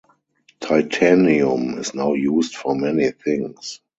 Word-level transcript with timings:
Titanium 0.61 1.77
is 1.77 1.93
now 1.93 2.13
used 2.13 2.55
for 2.55 2.73
many 2.75 3.11
things. 3.11 3.81